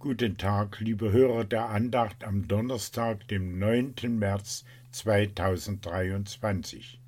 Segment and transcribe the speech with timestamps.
[0.00, 4.16] Guten Tag, liebe Hörer der Andacht am Donnerstag, dem 9.
[4.16, 7.00] März 2023.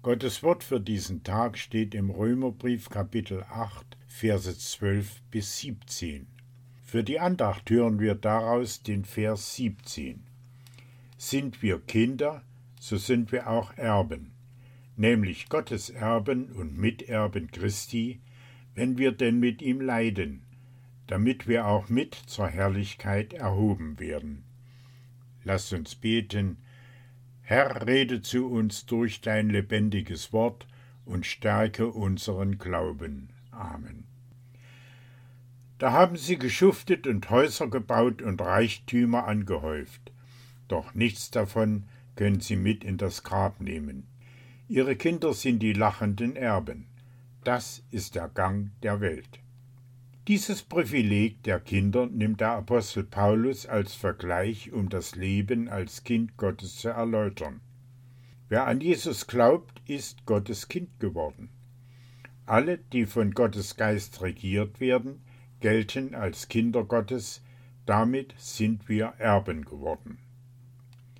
[0.00, 6.26] Gottes Wort für diesen Tag steht im Römerbrief Kapitel 8, Verse 12 bis 17.
[6.82, 10.22] Für die Andacht hören wir daraus den Vers 17.
[11.18, 12.42] Sind wir Kinder,
[12.80, 14.30] so sind wir auch Erben,
[14.96, 18.20] nämlich Gottes Erben und Miterben Christi,
[18.74, 20.45] wenn wir denn mit ihm leiden
[21.06, 24.44] damit wir auch mit zur Herrlichkeit erhoben werden.
[25.44, 26.58] Lasst uns beten,
[27.42, 30.66] Herr, rede zu uns durch dein lebendiges Wort
[31.04, 33.28] und stärke unseren Glauben.
[33.52, 34.04] Amen.
[35.78, 40.12] Da haben sie geschuftet und Häuser gebaut und Reichtümer angehäuft,
[40.68, 41.84] doch nichts davon
[42.16, 44.06] können sie mit in das Grab nehmen.
[44.68, 46.86] Ihre Kinder sind die lachenden Erben.
[47.44, 49.38] Das ist der Gang der Welt.
[50.28, 56.36] Dieses Privileg der Kinder nimmt der Apostel Paulus als Vergleich, um das Leben als Kind
[56.36, 57.60] Gottes zu erläutern.
[58.48, 61.50] Wer an Jesus glaubt, ist Gottes Kind geworden.
[62.44, 65.22] Alle, die von Gottes Geist regiert werden,
[65.60, 67.40] gelten als Kinder Gottes,
[67.84, 70.18] damit sind wir Erben geworden.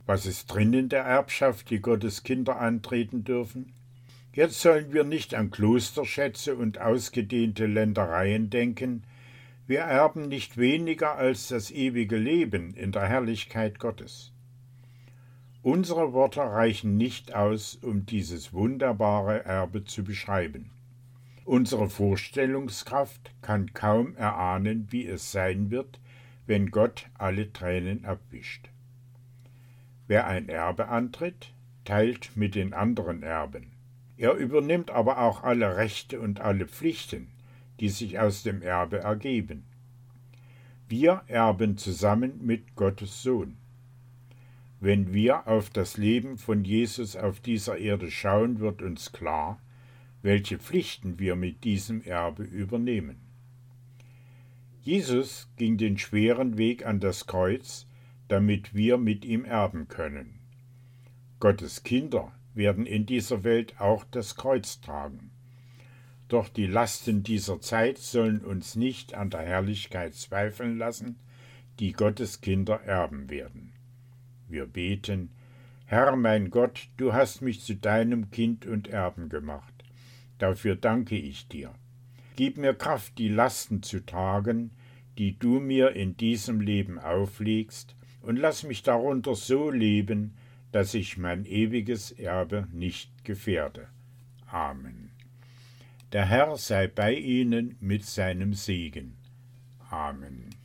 [0.05, 3.73] Was ist drin in der Erbschaft, die Gottes Kinder antreten dürfen?
[4.37, 9.03] Jetzt sollen wir nicht an Klosterschätze und ausgedehnte Ländereien denken,
[9.67, 14.33] wir erben nicht weniger als das ewige Leben in der Herrlichkeit Gottes.
[15.63, 20.71] Unsere Worte reichen nicht aus, um dieses wunderbare Erbe zu beschreiben.
[21.47, 25.99] Unsere Vorstellungskraft kann kaum erahnen, wie es sein wird,
[26.47, 28.69] wenn Gott alle Tränen abwischt.
[30.09, 31.55] Wer ein Erbe antritt,
[31.87, 33.76] teilt mit den anderen Erben.
[34.17, 37.29] Er übernimmt aber auch alle Rechte und alle Pflichten,
[37.81, 39.65] die sich aus dem Erbe ergeben.
[40.89, 43.57] Wir erben zusammen mit Gottes Sohn.
[44.81, 49.61] Wenn wir auf das Leben von Jesus auf dieser Erde schauen, wird uns klar,
[50.23, 53.17] welche Pflichten wir mit diesem Erbe übernehmen.
[54.83, 57.87] Jesus ging den schweren Weg an das Kreuz,
[58.29, 60.39] damit wir mit ihm erben können.
[61.41, 65.31] Gottes Kinder werden in dieser Welt auch das Kreuz tragen.
[66.29, 71.21] Doch die Lasten dieser Zeit sollen uns nicht an der Herrlichkeit zweifeln lassen,
[71.79, 73.73] die Gottes Kinder erben werden.
[74.49, 75.31] Wir beten,
[75.85, 79.85] Herr mein Gott, du hast mich zu deinem Kind und Erben gemacht.
[80.39, 81.73] Dafür danke ich dir.
[82.35, 84.73] Gib mir Kraft, die Lasten zu tragen,
[85.17, 90.35] die du mir in diesem Leben auflegst, und lass mich darunter so leben,
[90.73, 93.89] dass ich mein ewiges Erbe nicht gefährde.
[94.47, 95.11] Amen.
[96.13, 99.17] Der Herr sei bei ihnen mit seinem Segen.
[99.91, 100.56] Amen.